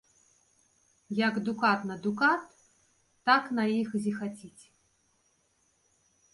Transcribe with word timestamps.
Як 1.27 1.33
дукат 1.49 1.79
на 1.89 1.97
дукат, 2.07 2.41
так 3.29 3.43
на 3.61 3.69
іх 3.79 3.89
зіхаціць. 4.07 4.59